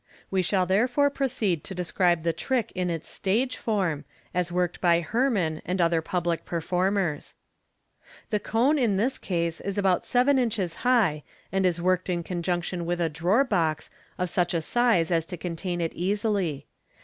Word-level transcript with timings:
We 0.31 0.41
shall 0.41 0.65
therefore 0.65 1.11
proceed 1.11 1.63
to 1.63 1.75
describe 1.75 2.23
the 2.23 2.33
trick 2.33 2.71
in 2.73 2.89
its 2.89 3.07
stage 3.07 3.55
form, 3.55 4.03
as 4.33 4.51
worked 4.51 4.81
by 4.81 5.01
Herrmann 5.01 5.61
and 5.63 5.79
other 5.79 6.01
public 6.01 6.43
performers. 6.43 7.35
The 8.31 8.39
cone 8.39 8.79
in 8.79 8.97
this 8.97 9.19
case 9.19 9.61
is 9.61 9.77
about 9.77 10.03
seven 10.03 10.39
inches 10.39 10.77
high, 10.81 11.21
and 11.51 11.67
is 11.67 11.79
worked 11.79 12.09
in 12.09 12.23
conjunction 12.23 12.87
with 12.87 12.99
a" 12.99 13.09
drawer 13.19 13.43
box" 13.43 13.91
of 14.17 14.31
such 14.31 14.55
a 14.55 14.61
size 14.61 15.11
as 15.11 15.23
to 15.27 15.37
contain 15.37 15.79
it 15.79 15.93
easily. 15.93 16.65